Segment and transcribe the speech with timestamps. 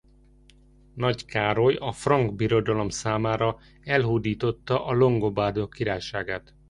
[0.95, 6.53] Nagy Károly a Frank Birodalom számára elhódította a longobárdok királyságát.